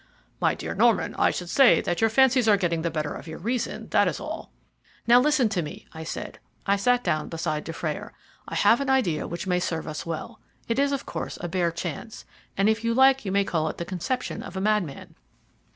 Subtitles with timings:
[0.39, 3.37] "My dear Norman, I should say that your fancies are getting the better of your
[3.37, 4.51] reason, that is all."
[5.05, 6.39] "Now listen to me," I said.
[6.65, 8.11] I sat down beside Dufrayer.
[8.47, 10.39] "I have an idea which may serve us well.
[10.67, 12.25] It is, of course, a bare chance,
[12.57, 15.13] and if you like you may call it the conception of a madman.